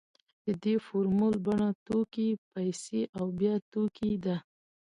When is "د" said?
0.45-0.47